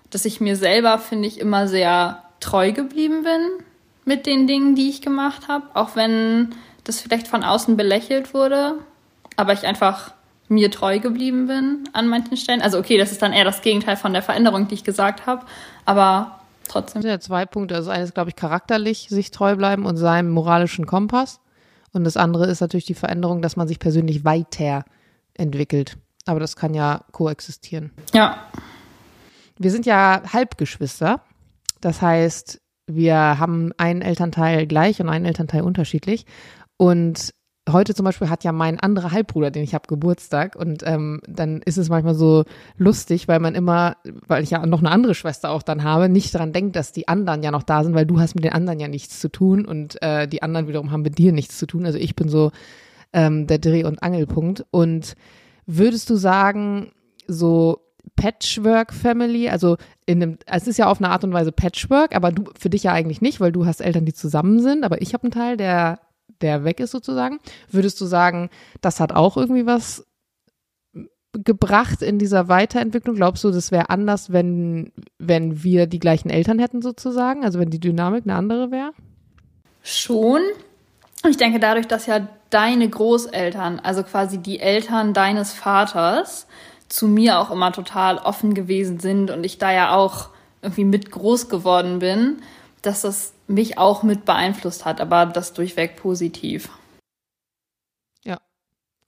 dass 0.09 0.25
ich 0.25 0.41
mir 0.41 0.55
selber 0.55 0.97
finde 0.97 1.27
ich 1.27 1.39
immer 1.39 1.67
sehr 1.67 2.23
treu 2.39 2.71
geblieben 2.71 3.21
bin 3.21 3.63
mit 4.03 4.25
den 4.25 4.47
Dingen, 4.47 4.73
die 4.73 4.89
ich 4.89 5.03
gemacht 5.03 5.47
habe, 5.47 5.67
auch 5.75 5.95
wenn 5.95 6.55
das 6.85 7.01
vielleicht 7.01 7.27
von 7.27 7.43
außen 7.43 7.77
belächelt 7.77 8.33
wurde, 8.33 8.79
aber 9.37 9.53
ich 9.53 9.67
einfach 9.67 10.13
mir 10.51 10.69
treu 10.69 10.99
geblieben 10.99 11.47
bin 11.47 11.89
an 11.93 12.07
manchen 12.07 12.37
Stellen. 12.37 12.61
Also 12.61 12.77
okay, 12.77 12.97
das 12.97 13.11
ist 13.11 13.21
dann 13.21 13.33
eher 13.33 13.45
das 13.45 13.61
Gegenteil 13.61 13.95
von 13.95 14.13
der 14.13 14.21
Veränderung, 14.21 14.67
die 14.67 14.75
ich 14.75 14.83
gesagt 14.83 15.25
habe, 15.25 15.45
aber 15.85 16.41
trotzdem. 16.67 17.01
Das 17.01 17.03
sind 17.03 17.11
ja 17.11 17.19
zwei 17.19 17.45
Punkte. 17.45 17.75
Also 17.75 17.89
eines, 17.89 18.13
glaube 18.13 18.29
ich, 18.29 18.35
charakterlich 18.35 19.07
sich 19.09 19.31
treu 19.31 19.55
bleiben 19.55 19.85
und 19.85 19.97
seinem 19.97 20.29
moralischen 20.29 20.85
Kompass. 20.85 21.39
Und 21.93 22.03
das 22.03 22.17
andere 22.17 22.47
ist 22.47 22.61
natürlich 22.61 22.85
die 22.85 22.93
Veränderung, 22.93 23.41
dass 23.41 23.55
man 23.55 23.67
sich 23.67 23.79
persönlich 23.79 24.23
weiterentwickelt. 24.25 25.97
Aber 26.25 26.39
das 26.39 26.55
kann 26.55 26.73
ja 26.73 27.05
koexistieren. 27.11 27.91
Ja, 28.13 28.45
Wir 29.57 29.71
sind 29.71 29.85
ja 29.85 30.21
Halbgeschwister. 30.31 31.21
Das 31.81 32.01
heißt, 32.01 32.61
wir 32.87 33.15
haben 33.15 33.71
einen 33.77 34.01
Elternteil 34.01 34.67
gleich 34.67 34.99
und 34.99 35.09
einen 35.09 35.25
Elternteil 35.25 35.61
unterschiedlich. 35.61 36.25
Und 36.77 37.33
heute 37.69 37.93
zum 37.93 38.05
Beispiel 38.05 38.29
hat 38.29 38.43
ja 38.43 38.51
mein 38.51 38.79
anderer 38.79 39.11
Halbbruder, 39.11 39.51
den 39.51 39.63
ich 39.63 39.73
habe, 39.73 39.87
Geburtstag. 39.87 40.55
Und 40.55 40.83
ähm, 40.85 41.21
dann 41.27 41.61
ist 41.61 41.77
es 41.77 41.89
manchmal 41.89 42.15
so 42.15 42.43
lustig, 42.77 43.27
weil 43.27 43.39
man 43.39 43.55
immer, 43.55 43.97
weil 44.27 44.43
ich 44.43 44.51
ja 44.51 44.65
noch 44.65 44.79
eine 44.79 44.91
andere 44.91 45.15
Schwester 45.15 45.51
auch 45.51 45.63
dann 45.63 45.83
habe, 45.83 46.09
nicht 46.09 46.33
daran 46.33 46.53
denkt, 46.53 46.75
dass 46.75 46.91
die 46.91 47.07
anderen 47.07 47.43
ja 47.43 47.51
noch 47.51 47.63
da 47.63 47.83
sind, 47.83 47.93
weil 47.93 48.05
du 48.05 48.19
hast 48.19 48.35
mit 48.35 48.43
den 48.43 48.53
anderen 48.53 48.79
ja 48.79 48.87
nichts 48.87 49.19
zu 49.19 49.29
tun 49.29 49.65
und 49.65 50.01
äh, 50.01 50.27
die 50.27 50.43
anderen 50.43 50.67
wiederum 50.67 50.91
haben 50.91 51.03
mit 51.03 51.17
dir 51.17 51.31
nichts 51.31 51.57
zu 51.57 51.67
tun. 51.67 51.85
Also 51.85 51.99
ich 51.99 52.15
bin 52.15 52.29
so 52.29 52.51
ähm, 53.13 53.47
der 53.47 53.59
Dreh- 53.59 53.83
und 53.83 54.01
Angelpunkt. 54.01 54.65
Und 54.71 55.15
würdest 55.65 56.09
du 56.09 56.15
sagen, 56.15 56.91
so 57.27 57.81
Patchwork-Family, 58.15 59.49
also 59.49 59.77
in 60.05 60.21
einem, 60.21 60.37
es 60.45 60.67
ist 60.67 60.77
ja 60.77 60.87
auf 60.87 60.99
eine 60.99 61.09
Art 61.09 61.23
und 61.23 61.33
Weise 61.33 61.51
Patchwork, 61.51 62.15
aber 62.15 62.31
du 62.31 62.45
für 62.57 62.69
dich 62.69 62.83
ja 62.83 62.93
eigentlich 62.93 63.21
nicht, 63.21 63.39
weil 63.39 63.51
du 63.51 63.65
hast 63.65 63.81
Eltern, 63.81 64.05
die 64.05 64.13
zusammen 64.13 64.59
sind, 64.59 64.83
aber 64.83 65.01
ich 65.01 65.13
habe 65.13 65.23
einen 65.23 65.31
Teil, 65.31 65.57
der, 65.57 65.99
der 66.41 66.63
weg 66.63 66.79
ist 66.79 66.91
sozusagen. 66.91 67.39
Würdest 67.69 67.99
du 68.01 68.05
sagen, 68.05 68.49
das 68.81 68.99
hat 68.99 69.11
auch 69.13 69.37
irgendwie 69.37 69.65
was 69.65 70.05
gebracht 71.33 72.01
in 72.01 72.19
dieser 72.19 72.49
Weiterentwicklung? 72.49 73.15
Glaubst 73.15 73.43
du, 73.43 73.51
das 73.51 73.71
wäre 73.71 73.89
anders, 73.89 74.31
wenn, 74.33 74.91
wenn 75.17 75.63
wir 75.63 75.87
die 75.87 75.99
gleichen 75.99 76.29
Eltern 76.29 76.59
hätten 76.59 76.81
sozusagen? 76.81 77.45
Also 77.45 77.59
wenn 77.59 77.69
die 77.69 77.79
Dynamik 77.79 78.25
eine 78.25 78.35
andere 78.35 78.71
wäre? 78.71 78.91
schon. 79.83 80.41
Ich 81.27 81.37
denke, 81.37 81.59
dadurch, 81.59 81.87
dass 81.87 82.07
ja 82.07 82.27
deine 82.49 82.89
Großeltern, 82.89 83.79
also 83.79 84.03
quasi 84.03 84.39
die 84.39 84.59
Eltern 84.59 85.13
deines 85.13 85.53
Vaters, 85.53 86.47
zu 86.89 87.07
mir 87.07 87.39
auch 87.39 87.51
immer 87.51 87.71
total 87.71 88.17
offen 88.17 88.53
gewesen 88.53 88.99
sind 88.99 89.31
und 89.31 89.45
ich 89.45 89.57
da 89.57 89.71
ja 89.71 89.95
auch 89.95 90.29
irgendwie 90.61 90.83
mit 90.83 91.11
groß 91.11 91.47
geworden 91.47 91.99
bin, 91.99 92.41
dass 92.81 93.01
das 93.01 93.33
mich 93.47 93.77
auch 93.77 94.03
mit 94.03 94.25
beeinflusst 94.25 94.85
hat, 94.85 95.01
aber 95.01 95.25
das 95.25 95.53
durchweg 95.53 95.95
positiv. 95.95 96.69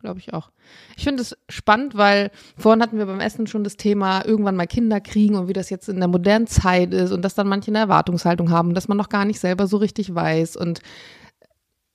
Glaube 0.03 0.20
ich 0.20 0.34
auch. 0.34 0.51
Ich 0.98 1.06
finde 1.06 1.22
es 1.22 1.38
spannend, 1.48 1.96
weil 1.96 2.30
vorhin 2.58 2.82
hatten 2.82 2.98
wir 2.98 3.06
beim 3.06 3.22
Essen 3.22 3.48
schon 3.48 3.63
das 3.63 3.77
Thema, 3.77 4.25
irgendwann 4.25 4.58
mal 4.58 4.68
Kinder 4.68 5.00
kriegen 5.00 5.36
und 5.36 5.48
wie 5.48 5.53
das 5.53 5.70
jetzt 5.70 5.88
in 5.88 6.00
der 6.00 6.10
modernen 6.10 6.46
Zeit 6.46 6.94
ist 6.94 7.13
und 7.13 7.22
dass 7.22 7.36
dann 7.36 7.48
manche 7.48 7.72
eine 7.72 7.77
Erwartungshaltung 7.80 8.50
haben, 8.50 8.74
dass 8.74 8.89
man 8.89 8.98
noch 8.98 9.08
gar 9.08 9.24
nicht 9.24 9.39
selber 9.39 9.65
so 9.65 9.77
richtig 9.77 10.13
weiß. 10.13 10.58
Und 10.58 10.82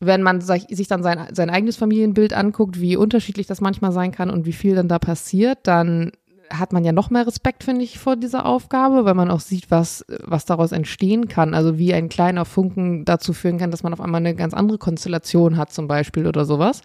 wenn 0.01 0.23
man 0.23 0.41
sich 0.41 0.89
dann 0.89 1.03
sein, 1.03 1.29
sein 1.35 1.51
eigenes 1.51 1.77
Familienbild 1.77 2.33
anguckt, 2.33 2.81
wie 2.81 2.97
unterschiedlich 2.97 3.47
das 3.47 3.61
manchmal 3.61 3.93
sein 3.93 4.11
kann 4.11 4.31
und 4.31 4.47
wie 4.47 4.55
viel 4.55 4.75
dann 4.75 4.89
da 4.89 4.99
passiert, 4.99 5.59
dann 5.65 6.13
hat 6.51 6.73
man 6.73 6.85
ja 6.85 6.93
noch 6.93 7.11
mehr 7.11 7.27
Respekt, 7.27 7.65
finde 7.65 7.85
ich, 7.85 7.99
vor 7.99 8.17
dieser 8.17 8.47
Aufgabe, 8.47 9.05
weil 9.05 9.15
man 9.15 9.31
auch 9.31 9.41
sieht, 9.41 9.71
was, 9.71 10.05
was 10.25 10.45
daraus 10.45 10.73
entstehen 10.73 11.29
kann. 11.29 11.55
Also 11.55 11.79
wie 11.79 11.95
ein 11.95 12.09
kleiner 12.09 12.45
Funken 12.45 13.05
dazu 13.05 13.33
führen 13.33 13.59
kann, 13.59 13.71
dass 13.71 13.83
man 13.83 13.93
auf 13.93 14.01
einmal 14.01 14.21
eine 14.21 14.35
ganz 14.35 14.55
andere 14.55 14.79
Konstellation 14.79 15.57
hat, 15.57 15.73
zum 15.73 15.89
Beispiel 15.89 16.27
oder 16.27 16.45
sowas. 16.45 16.83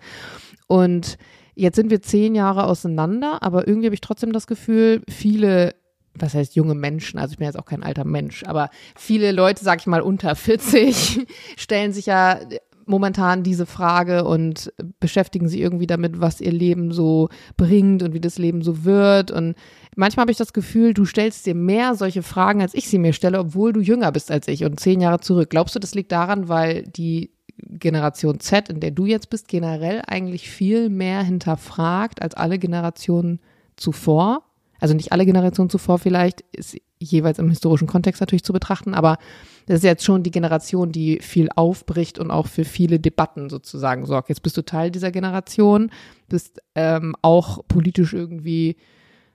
Und 0.67 1.17
jetzt 1.55 1.75
sind 1.75 1.89
wir 1.89 2.01
zehn 2.01 2.35
Jahre 2.35 2.65
auseinander, 2.65 3.41
aber 3.41 3.67
irgendwie 3.67 3.87
habe 3.87 3.95
ich 3.95 4.01
trotzdem 4.01 4.33
das 4.33 4.47
Gefühl, 4.47 5.01
viele 5.09 5.75
was 6.15 6.35
heißt 6.35 6.55
junge 6.55 6.75
Menschen, 6.75 7.19
also 7.19 7.31
ich 7.31 7.39
bin 7.39 7.47
jetzt 7.47 7.57
auch 7.57 7.65
kein 7.65 7.81
alter 7.81 8.05
Mensch, 8.05 8.43
aber 8.45 8.69
viele 8.95 9.31
Leute, 9.31 9.63
sag 9.63 9.79
ich 9.79 9.87
mal, 9.87 10.01
unter 10.01 10.35
40 10.35 11.25
stellen 11.57 11.91
sich 11.91 12.05
ja 12.05 12.39
momentan 12.85 13.43
diese 13.43 13.65
Frage 13.65 14.25
und 14.25 14.73
beschäftigen 14.99 15.47
sich 15.47 15.59
irgendwie 15.59 15.87
damit, 15.87 16.19
was 16.19 16.41
ihr 16.41 16.51
Leben 16.51 16.91
so 16.91 17.29
bringt 17.57 18.03
und 18.03 18.13
wie 18.13 18.21
das 18.21 18.37
Leben 18.37 18.61
so 18.61 18.83
wird. 18.83 19.31
Und 19.31 19.55
manchmal 19.95 20.23
habe 20.23 20.31
ich 20.31 20.37
das 20.37 20.53
Gefühl, 20.53 20.93
du 20.93 21.05
stellst 21.05 21.45
dir 21.45 21.55
mehr 21.55 21.95
solche 21.95 22.23
Fragen, 22.23 22.61
als 22.61 22.73
ich 22.73 22.87
sie 22.87 22.99
mir 22.99 23.13
stelle, 23.13 23.39
obwohl 23.39 23.73
du 23.73 23.79
jünger 23.79 24.11
bist 24.11 24.31
als 24.31 24.47
ich 24.47 24.65
und 24.65 24.79
zehn 24.79 25.01
Jahre 25.01 25.19
zurück. 25.19 25.49
Glaubst 25.49 25.75
du, 25.75 25.79
das 25.79 25.95
liegt 25.95 26.11
daran, 26.11 26.49
weil 26.49 26.83
die 26.83 27.31
Generation 27.57 28.39
Z, 28.39 28.69
in 28.69 28.79
der 28.79 28.91
du 28.91 29.05
jetzt 29.05 29.29
bist, 29.29 29.47
generell 29.47 30.01
eigentlich 30.07 30.49
viel 30.49 30.89
mehr 30.89 31.23
hinterfragt 31.23 32.21
als 32.21 32.33
alle 32.33 32.59
Generationen 32.59 33.39
zuvor? 33.75 34.43
also 34.83 34.95
nicht 34.95 35.13
alle 35.13 35.25
Generationen 35.25 35.69
zuvor 35.69 35.97
vielleicht, 35.97 36.41
ist 36.51 36.75
jeweils 37.11 37.39
im 37.39 37.49
historischen 37.49 37.87
Kontext 37.87 38.21
natürlich 38.21 38.43
zu 38.43 38.53
betrachten, 38.53 38.93
aber 38.93 39.17
das 39.65 39.77
ist 39.77 39.83
jetzt 39.83 40.03
schon 40.03 40.23
die 40.23 40.31
Generation, 40.31 40.91
die 40.91 41.19
viel 41.19 41.49
aufbricht 41.55 42.19
und 42.19 42.31
auch 42.31 42.47
für 42.47 42.65
viele 42.65 42.99
Debatten 42.99 43.49
sozusagen 43.49 44.05
sorgt. 44.05 44.29
Jetzt 44.29 44.43
bist 44.43 44.57
du 44.57 44.63
Teil 44.63 44.91
dieser 44.91 45.11
Generation, 45.11 45.91
bist 46.27 46.61
ähm, 46.75 47.15
auch 47.21 47.65
politisch 47.67 48.13
irgendwie 48.13 48.75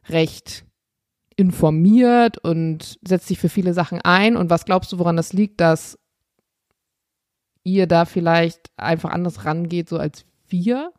recht 0.09 0.65
informiert 1.37 2.39
und 2.39 2.99
setzt 3.07 3.29
sich 3.29 3.39
für 3.39 3.49
viele 3.49 3.73
Sachen 3.73 4.01
ein. 4.03 4.37
Und 4.37 4.51
was 4.51 4.65
glaubst 4.65 4.93
du, 4.93 4.99
woran 4.99 5.17
das 5.17 5.33
liegt, 5.33 5.61
dass 5.61 5.99
ihr 7.63 7.87
da 7.87 8.05
vielleicht 8.05 8.71
einfach 8.77 9.11
anders 9.11 9.45
rangeht, 9.45 9.89
so 9.89 9.99
als 9.99 10.25
wir? 10.49 10.93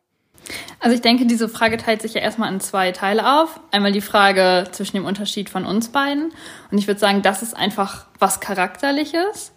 Also 0.80 0.96
ich 0.96 1.02
denke, 1.02 1.26
diese 1.26 1.50
Frage 1.50 1.78
teilt 1.78 2.02
sich 2.02 2.14
ja 2.14 2.22
erstmal 2.22 2.52
in 2.54 2.62
zwei 2.62 2.92
Teile 2.92 3.42
auf. 3.42 3.60
Einmal 3.72 3.92
die 3.92 4.02
Frage 4.02 4.66
zwischen 4.72 4.96
dem 4.96 5.06
Unterschied 5.06 5.50
von 5.50 5.66
uns 5.66 5.90
beiden. 5.90 6.32
Und 6.72 6.78
ich 6.78 6.88
würde 6.88 7.00
sagen, 7.00 7.22
das 7.22 7.42
ist 7.42 7.56
einfach 7.56 8.06
was 8.18 8.40
Charakterliches. 8.40 9.52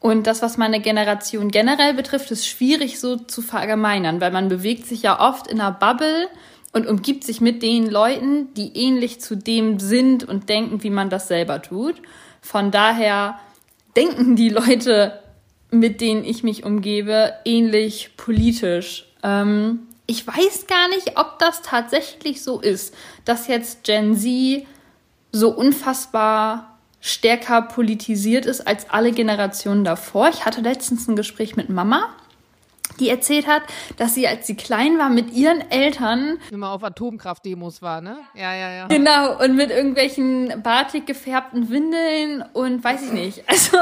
Und 0.00 0.26
das, 0.26 0.42
was 0.42 0.58
meine 0.58 0.80
Generation 0.80 1.50
generell 1.50 1.94
betrifft, 1.94 2.30
ist 2.30 2.46
schwierig 2.46 3.00
so 3.00 3.16
zu 3.16 3.40
verallgemeinern, 3.40 4.20
weil 4.20 4.30
man 4.30 4.48
bewegt 4.48 4.86
sich 4.86 5.02
ja 5.02 5.18
oft 5.18 5.46
in 5.46 5.60
einer 5.60 5.72
Bubble 5.72 6.28
und 6.72 6.86
umgibt 6.86 7.24
sich 7.24 7.40
mit 7.40 7.62
den 7.62 7.90
Leuten, 7.90 8.52
die 8.54 8.76
ähnlich 8.76 9.20
zu 9.20 9.34
dem 9.34 9.80
sind 9.80 10.24
und 10.24 10.50
denken, 10.50 10.82
wie 10.82 10.90
man 10.90 11.08
das 11.08 11.26
selber 11.26 11.62
tut. 11.62 11.94
Von 12.42 12.70
daher 12.70 13.38
denken 13.96 14.36
die 14.36 14.50
Leute, 14.50 15.20
mit 15.70 16.02
denen 16.02 16.24
ich 16.24 16.42
mich 16.42 16.64
umgebe, 16.64 17.32
ähnlich 17.46 18.10
politisch. 18.18 19.06
Ähm, 19.22 19.80
ich 20.06 20.26
weiß 20.26 20.66
gar 20.66 20.88
nicht, 20.88 21.18
ob 21.18 21.38
das 21.38 21.62
tatsächlich 21.62 22.42
so 22.42 22.60
ist, 22.60 22.94
dass 23.24 23.48
jetzt 23.48 23.84
Gen 23.84 24.16
Z 24.16 24.66
so 25.32 25.50
unfassbar 25.50 26.78
stärker 27.00 27.62
politisiert 27.62 28.46
ist 28.46 28.66
als 28.66 28.90
alle 28.90 29.12
Generationen 29.12 29.84
davor. 29.84 30.28
Ich 30.28 30.44
hatte 30.44 30.60
letztens 30.60 31.08
ein 31.08 31.16
Gespräch 31.16 31.56
mit 31.56 31.68
Mama 31.68 32.14
die 32.96 33.08
erzählt 33.08 33.46
hat, 33.46 33.62
dass 33.96 34.14
sie, 34.14 34.26
als 34.26 34.46
sie 34.46 34.56
klein 34.56 34.98
war, 34.98 35.08
mit 35.08 35.32
ihren 35.32 35.70
Eltern 35.70 36.38
immer 36.50 36.70
auf 36.70 36.82
Atomkraftdemos 36.82 37.82
war, 37.82 38.00
ne? 38.00 38.18
Ja, 38.34 38.54
ja, 38.54 38.70
ja. 38.70 38.86
Genau, 38.88 39.42
und 39.42 39.56
mit 39.56 39.70
irgendwelchen 39.70 40.62
batik 40.62 41.06
gefärbten 41.06 41.70
Windeln 41.70 42.44
und 42.52 42.82
weiß 42.82 43.02
ich 43.02 43.12
nicht. 43.12 43.44
Also, 43.56 43.78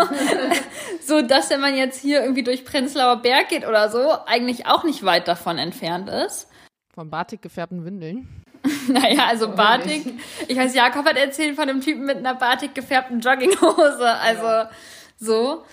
so 1.00 1.20
dass 1.20 1.50
wenn 1.50 1.60
man 1.60 1.76
jetzt 1.76 2.00
hier 2.00 2.22
irgendwie 2.22 2.44
durch 2.44 2.64
Prenzlauer 2.64 3.16
Berg 3.22 3.48
geht 3.48 3.66
oder 3.66 3.90
so, 3.90 4.12
eigentlich 4.26 4.66
auch 4.66 4.84
nicht 4.84 5.04
weit 5.04 5.26
davon 5.26 5.58
entfernt 5.58 6.08
ist. 6.08 6.48
Von 6.94 7.10
batik 7.10 7.42
gefärbten 7.42 7.84
Windeln? 7.84 8.28
naja, 8.88 9.26
also 9.26 9.48
oh, 9.48 9.56
Batik. 9.56 10.14
Ich 10.48 10.56
weiß, 10.56 10.74
Jakob 10.74 11.04
hat 11.04 11.16
erzählt 11.16 11.56
von 11.56 11.68
einem 11.68 11.80
Typen 11.80 12.04
mit 12.04 12.18
einer 12.18 12.34
batik 12.34 12.74
gefärbten 12.74 13.20
Jogginghose. 13.20 14.08
Also, 14.08 14.70
so. 15.18 15.64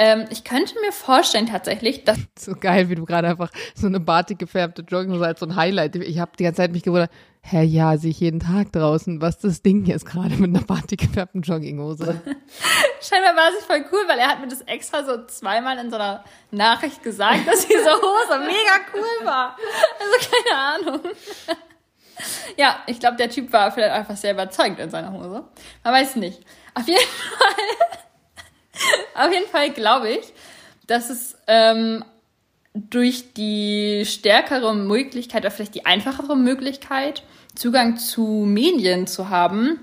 Ähm, 0.00 0.26
ich 0.30 0.44
könnte 0.44 0.74
mir 0.80 0.92
vorstellen 0.92 1.46
tatsächlich, 1.46 2.04
dass. 2.04 2.18
So 2.38 2.54
geil, 2.54 2.88
wie 2.88 2.94
du 2.94 3.04
gerade 3.04 3.28
einfach 3.28 3.50
so 3.74 3.88
eine 3.88 3.98
batik 3.98 4.38
gefärbte 4.38 4.82
Jogginghose 4.82 5.26
als 5.26 5.40
so 5.40 5.46
ein 5.46 5.56
Highlight. 5.56 5.96
Ich 5.96 6.20
habe 6.20 6.30
die 6.38 6.44
ganze 6.44 6.58
Zeit 6.58 6.70
mich 6.70 6.84
gewundert, 6.84 7.10
Herr, 7.40 7.62
ja, 7.62 7.96
sehe 7.96 8.10
ich 8.10 8.20
jeden 8.20 8.38
Tag 8.38 8.72
draußen. 8.72 9.20
Was 9.20 9.38
das 9.38 9.62
Ding 9.62 9.84
jetzt 9.86 10.06
gerade 10.06 10.36
mit 10.36 10.54
einer 10.54 10.64
batik 10.64 11.00
gefärbten 11.00 11.42
Jogginghose? 11.42 12.20
Scheinbar 13.00 13.34
war 13.34 13.50
es 13.58 13.64
voll 13.64 13.84
cool, 13.90 14.04
weil 14.06 14.18
er 14.20 14.28
hat 14.28 14.40
mir 14.40 14.48
das 14.48 14.60
extra 14.62 15.04
so 15.04 15.26
zweimal 15.26 15.78
in 15.78 15.90
so 15.90 15.96
einer 15.96 16.24
Nachricht 16.52 17.02
gesagt, 17.02 17.48
dass 17.48 17.66
diese 17.66 17.90
Hose 17.90 18.38
mega 18.38 18.78
cool 18.94 19.26
war. 19.26 19.56
Also 19.98 20.30
keine 20.30 20.60
Ahnung. 20.60 21.00
ja, 22.56 22.76
ich 22.86 23.00
glaube, 23.00 23.16
der 23.16 23.30
Typ 23.30 23.52
war 23.52 23.72
vielleicht 23.72 23.92
einfach 23.92 24.16
sehr 24.16 24.32
überzeugt 24.32 24.78
in 24.78 24.90
seiner 24.90 25.12
Hose. 25.12 25.44
Man 25.82 25.94
weiß 25.94 26.16
nicht. 26.16 26.44
Auf 26.74 26.86
jeden 26.86 27.00
Fall 27.00 27.98
Auf 29.14 29.32
jeden 29.32 29.48
Fall 29.48 29.70
glaube 29.70 30.10
ich, 30.10 30.32
dass 30.86 31.10
es 31.10 31.36
ähm, 31.46 32.04
durch 32.74 33.32
die 33.34 34.04
stärkere 34.06 34.74
Möglichkeit 34.74 35.42
oder 35.42 35.50
vielleicht 35.50 35.74
die 35.74 35.86
einfachere 35.86 36.36
Möglichkeit, 36.36 37.22
Zugang 37.54 37.96
zu 37.96 38.44
Medien 38.46 39.06
zu 39.06 39.30
haben, 39.30 39.80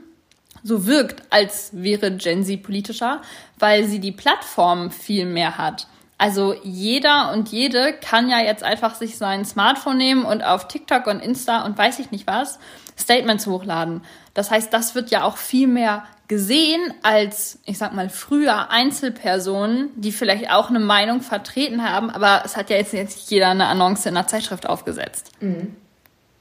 so 0.64 0.86
wirkt, 0.86 1.24
als 1.30 1.70
wäre 1.74 2.12
Gen 2.12 2.44
Z 2.44 2.64
politischer, 2.64 3.22
weil 3.60 3.84
sie 3.86 4.00
die 4.00 4.12
Plattform 4.12 4.92
viel 4.92 5.26
mehr 5.26 5.58
hat. 5.58 5.88
Also 6.18 6.56
jeder 6.64 7.34
und 7.34 7.50
jede 7.50 7.94
kann 7.94 8.30
ja 8.30 8.40
jetzt 8.40 8.64
einfach 8.64 8.96
sich 8.96 9.18
sein 9.18 9.44
Smartphone 9.44 9.98
nehmen 9.98 10.24
und 10.24 10.44
auf 10.44 10.70
TikTok 10.70 11.08
und 11.08 11.20
Insta 11.20 11.66
und 11.66 11.78
weiß 11.78 12.00
ich 12.00 12.12
nicht 12.12 12.26
was 12.26 12.58
Statements 12.98 13.48
hochladen. 13.48 14.02
Das 14.34 14.52
heißt, 14.52 14.74
das 14.74 14.96
wird 14.96 15.12
ja 15.12 15.24
auch 15.24 15.38
viel 15.38 15.68
mehr 15.68 16.06
gesehen 16.28 16.94
als, 17.04 17.60
ich 17.66 17.78
sag 17.78 17.94
mal, 17.94 18.10
früher 18.10 18.72
Einzelpersonen, 18.72 19.90
die 19.96 20.12
vielleicht 20.12 20.50
auch 20.50 20.70
eine 20.70 20.80
Meinung 20.80 21.22
vertreten 21.22 21.88
haben, 21.88 22.10
aber 22.10 22.42
es 22.46 22.58
hat 22.58 22.70
ja 22.70 22.78
jetzt 22.78 22.94
nicht 22.94 23.30
jeder 23.30 23.50
eine 23.50 23.68
Annonce 23.68 24.08
in 24.08 24.18
einer 24.18 24.28
Zeitschrift 24.28 24.68
aufgesetzt. 24.68 25.32
Mhm. 25.40 25.76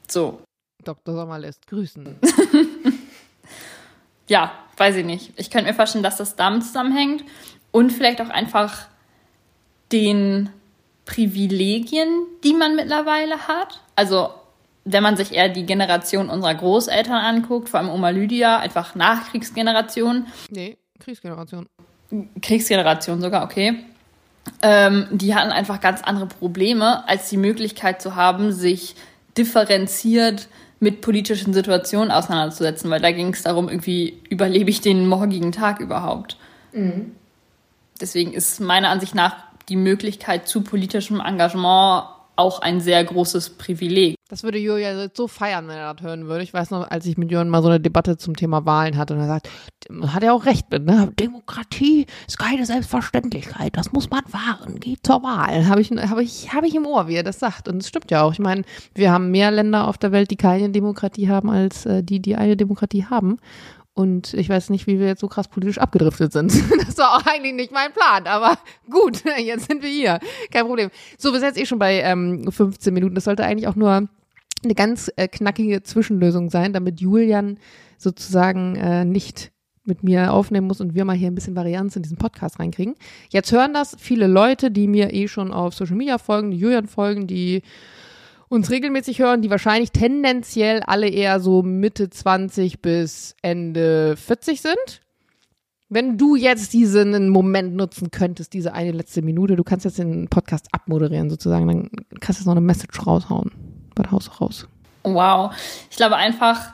So. 0.07 0.41
Dr. 0.83 1.15
Sommer 1.15 1.39
lässt 1.39 1.65
grüßen. 1.67 2.19
ja, 4.27 4.51
weiß 4.77 4.97
ich 4.97 5.05
nicht. 5.05 5.33
Ich 5.35 5.49
könnte 5.49 5.69
mir 5.69 5.75
vorstellen, 5.75 6.03
dass 6.03 6.17
das 6.17 6.35
damit 6.35 6.63
zusammenhängt 6.63 7.23
und 7.71 7.91
vielleicht 7.91 8.21
auch 8.21 8.29
einfach 8.29 8.87
den 9.91 10.49
Privilegien, 11.05 12.07
die 12.43 12.53
man 12.53 12.75
mittlerweile 12.75 13.47
hat. 13.47 13.81
Also 13.95 14.29
wenn 14.85 15.03
man 15.03 15.17
sich 15.17 15.33
eher 15.33 15.49
die 15.49 15.65
Generation 15.65 16.29
unserer 16.29 16.53
Großeltern 16.53 17.17
anguckt, 17.17 17.69
vor 17.69 17.79
allem 17.79 17.89
Oma 17.89 18.09
Lydia, 18.09 18.59
einfach 18.59 18.95
Nachkriegsgeneration. 18.95 20.27
Nee, 20.49 20.77
Kriegsgeneration. 20.99 21.67
Kriegsgeneration 22.41 23.19
sogar, 23.19 23.43
okay. 23.43 23.83
Ähm, 24.61 25.07
die 25.11 25.33
hatten 25.33 25.51
einfach 25.51 25.81
ganz 25.81 26.03
andere 26.03 26.27
Probleme, 26.27 27.07
als 27.09 27.29
die 27.29 27.37
Möglichkeit 27.37 27.99
zu 27.99 28.15
haben, 28.15 28.51
sich 28.51 28.95
differenziert 29.37 30.47
mit 30.79 31.01
politischen 31.01 31.53
Situationen 31.53 32.11
auseinanderzusetzen, 32.11 32.91
weil 32.91 33.01
da 33.01 33.11
ging 33.11 33.33
es 33.33 33.41
darum, 33.41 33.69
irgendwie 33.69 34.21
überlebe 34.29 34.69
ich 34.69 34.81
den 34.81 35.07
morgigen 35.07 35.51
Tag 35.51 35.79
überhaupt. 35.79 36.37
Mhm. 36.73 37.11
Deswegen 37.99 38.33
ist 38.33 38.59
meiner 38.59 38.89
Ansicht 38.89 39.15
nach 39.15 39.35
die 39.67 39.77
Möglichkeit 39.77 40.47
zu 40.47 40.61
politischem 40.61 41.19
Engagement 41.19 42.05
auch 42.35 42.61
ein 42.61 42.81
sehr 42.81 43.03
großes 43.03 43.51
Privileg. 43.51 44.14
Das 44.27 44.41
würde 44.41 44.57
Julia 44.57 45.07
so 45.13 45.27
feiern, 45.27 45.67
wenn 45.67 45.77
er 45.77 45.93
das 45.93 46.03
hören 46.03 46.25
würde. 46.25 46.43
Ich 46.43 46.51
weiß 46.51 46.71
noch, 46.71 46.89
als 46.89 47.05
ich 47.05 47.15
mit 47.15 47.29
Jürgen 47.29 47.51
mal 47.51 47.61
so 47.61 47.67
eine 47.67 47.79
Debatte 47.79 48.17
zum 48.17 48.35
Thema 48.35 48.65
Wahlen 48.65 48.97
hatte 48.97 49.13
und 49.13 49.19
er 49.19 49.27
sagt, 49.27 49.49
hat 50.07 50.23
er 50.23 50.33
auch 50.33 50.45
recht 50.47 50.71
mit, 50.71 50.83
ne? 50.83 51.11
Demokratie 51.19 52.07
ist 52.27 52.39
keine 52.39 52.65
Selbstverständlichkeit, 52.65 53.77
das 53.77 53.91
muss 53.91 54.09
man 54.09 54.23
wahren, 54.31 54.79
geht 54.79 55.05
zur 55.05 55.21
Wahl. 55.21 55.67
Habe 55.67 55.79
ich, 55.79 55.91
hab 55.91 56.17
ich, 56.17 56.51
hab 56.51 56.63
ich 56.63 56.73
im 56.73 56.87
Ohr, 56.87 57.07
wie 57.07 57.13
er 57.13 57.23
das 57.23 57.37
sagt. 57.37 57.67
Und 57.67 57.77
es 57.77 57.87
stimmt 57.87 58.09
ja 58.09 58.23
auch. 58.23 58.31
Ich 58.31 58.39
meine, 58.39 58.63
wir 58.95 59.11
haben 59.11 59.29
mehr 59.29 59.51
Länder 59.51 59.87
auf 59.87 59.99
der 59.99 60.11
Welt, 60.11 60.31
die 60.31 60.37
keine 60.37 60.71
Demokratie 60.71 61.29
haben, 61.29 61.51
als 61.51 61.85
äh, 61.85 62.03
die, 62.03 62.19
die 62.19 62.35
eine 62.35 62.57
Demokratie 62.57 63.05
haben. 63.05 63.37
Und 63.95 64.33
ich 64.33 64.49
weiß 64.49 64.71
nicht, 64.71 64.87
wie 64.87 64.99
wir 64.99 65.07
jetzt 65.07 65.21
so 65.21 65.29
krass 65.29 65.47
politisch 65.47 65.77
abgedriftet 65.77 66.31
sind. 66.33 66.53
Das 66.85 66.97
war 66.97 67.17
auch 67.17 67.25
eigentlich 67.25 67.53
nicht 67.53 67.71
mein 67.73 67.91
Plan, 67.91 68.25
aber 68.25 68.57
gut, 68.89 69.23
jetzt 69.37 69.67
sind 69.67 69.81
wir 69.81 69.89
hier. 69.89 70.19
Kein 70.49 70.65
Problem. 70.65 70.89
So, 71.17 71.33
wir 71.33 71.39
sind 71.39 71.49
jetzt 71.49 71.59
eh 71.59 71.65
schon 71.65 71.79
bei 71.79 72.01
ähm, 72.01 72.49
15 72.49 72.93
Minuten. 72.93 73.15
Das 73.15 73.25
sollte 73.25 73.43
eigentlich 73.43 73.67
auch 73.67 73.75
nur 73.75 74.07
eine 74.63 74.75
ganz 74.75 75.11
äh, 75.17 75.27
knackige 75.27 75.83
Zwischenlösung 75.83 76.49
sein, 76.49 76.71
damit 76.71 77.01
Julian 77.01 77.57
sozusagen 77.97 78.75
äh, 78.77 79.03
nicht 79.03 79.51
mit 79.83 80.03
mir 80.03 80.33
aufnehmen 80.33 80.67
muss 80.67 80.81
und 80.81 80.95
wir 80.95 81.05
mal 81.05 81.15
hier 81.15 81.27
ein 81.27 81.35
bisschen 81.35 81.55
Varianz 81.55 81.95
in 81.95 82.03
diesen 82.03 82.17
Podcast 82.17 82.59
reinkriegen. 82.59 82.95
Jetzt 83.29 83.51
hören 83.51 83.73
das 83.73 83.95
viele 83.99 84.27
Leute, 84.27 84.71
die 84.71 84.87
mir 84.87 85.13
eh 85.13 85.27
schon 85.27 85.53
auf 85.53 85.73
Social 85.73 85.95
Media 85.95 86.17
folgen, 86.17 86.51
die 86.51 86.57
Julian 86.57 86.87
folgen, 86.87 87.27
die 87.27 87.61
uns 88.49 88.69
regelmäßig 88.69 89.19
hören, 89.19 89.41
die 89.41 89.49
wahrscheinlich 89.49 89.91
tendenziell 89.91 90.81
alle 90.81 91.07
eher 91.07 91.39
so 91.39 91.63
Mitte 91.63 92.09
20 92.09 92.81
bis 92.81 93.35
Ende 93.41 94.15
40 94.17 94.61
sind. 94.61 95.01
Wenn 95.89 96.17
du 96.17 96.35
jetzt 96.35 96.73
diesen 96.73 97.29
Moment 97.29 97.75
nutzen 97.75 98.09
könntest, 98.11 98.53
diese 98.53 98.73
eine 98.73 98.91
letzte 98.91 99.21
Minute, 99.21 99.55
du 99.55 99.63
kannst 99.63 99.85
jetzt 99.85 99.99
den 99.99 100.27
Podcast 100.29 100.67
abmoderieren 100.71 101.29
sozusagen, 101.29 101.67
dann 101.67 101.89
kannst 102.19 102.39
du 102.39 102.41
jetzt 102.41 102.45
noch 102.47 102.53
eine 102.53 102.61
Message 102.61 103.05
raushauen. 103.05 103.51
Haust 104.11 104.27
du 104.27 104.31
raus? 104.43 104.67
Wow. 105.03 105.55
Ich 105.89 105.97
glaube 105.97 106.15
einfach, 106.15 106.73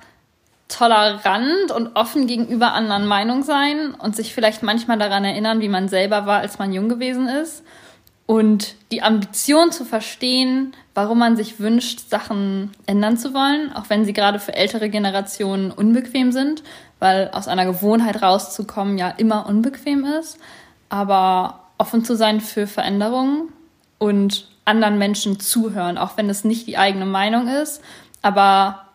tolerant 0.71 1.71
und 1.75 1.95
offen 1.95 2.27
gegenüber 2.27 2.73
anderen 2.73 3.05
Meinungen 3.05 3.43
sein 3.43 3.93
und 3.93 4.15
sich 4.15 4.33
vielleicht 4.33 4.63
manchmal 4.63 4.97
daran 4.97 5.25
erinnern, 5.25 5.61
wie 5.61 5.69
man 5.69 5.89
selber 5.89 6.25
war, 6.25 6.39
als 6.39 6.57
man 6.57 6.73
jung 6.73 6.89
gewesen 6.89 7.27
ist. 7.27 7.63
Und 8.31 8.75
die 8.93 9.03
Ambition 9.03 9.73
zu 9.73 9.83
verstehen, 9.83 10.73
warum 10.93 11.19
man 11.19 11.35
sich 11.35 11.59
wünscht, 11.59 12.09
Sachen 12.09 12.71
ändern 12.85 13.17
zu 13.17 13.33
wollen, 13.33 13.73
auch 13.73 13.89
wenn 13.89 14.05
sie 14.05 14.13
gerade 14.13 14.39
für 14.39 14.53
ältere 14.53 14.89
Generationen 14.89 15.69
unbequem 15.69 16.31
sind, 16.31 16.63
weil 16.99 17.29
aus 17.33 17.49
einer 17.49 17.65
Gewohnheit 17.65 18.21
rauszukommen 18.21 18.97
ja 18.97 19.09
immer 19.09 19.47
unbequem 19.47 20.05
ist. 20.05 20.37
Aber 20.87 21.59
offen 21.77 22.05
zu 22.05 22.15
sein 22.15 22.39
für 22.39 22.67
Veränderungen 22.67 23.49
und 23.97 24.47
anderen 24.63 24.97
Menschen 24.97 25.41
zuhören, 25.41 25.97
auch 25.97 26.15
wenn 26.15 26.29
es 26.29 26.45
nicht 26.45 26.67
die 26.67 26.77
eigene 26.77 27.05
Meinung 27.05 27.49
ist. 27.49 27.81
Aber 28.21 28.85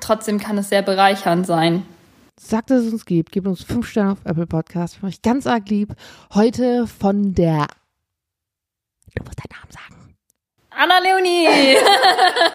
trotzdem 0.00 0.38
kann 0.38 0.56
es 0.56 0.70
sehr 0.70 0.80
bereichernd 0.80 1.46
sein. 1.46 1.82
Sagt, 2.40 2.70
dass 2.70 2.84
es 2.84 2.92
uns 2.94 3.04
gibt. 3.04 3.30
Gebt 3.30 3.46
uns 3.46 3.62
fünf 3.62 3.86
Sterne 3.86 4.12
auf 4.12 4.24
Apple 4.24 4.46
Podcast. 4.46 5.00
Ich 5.06 5.20
ganz 5.20 5.46
arg 5.46 5.68
lieb. 5.68 5.94
Heute 6.32 6.86
von 6.86 7.34
der. 7.34 7.66
Du 9.14 9.24
musst 9.24 9.38
deinen 9.38 9.58
Namen 9.58 9.70
sagen. 9.70 10.16
Anna 10.70 10.98
Leonie! 10.98 11.76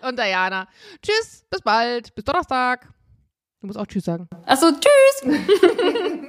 Und 0.07 0.17
Diana. 0.17 0.67
Tschüss, 1.01 1.45
bis 1.49 1.61
bald, 1.61 2.13
bis 2.15 2.23
Donnerstag. 2.23 2.87
Du 3.59 3.67
musst 3.67 3.77
auch 3.77 3.87
Tschüss 3.87 4.05
sagen. 4.05 4.27
Achso, 4.45 4.71
tschüss! 4.71 5.23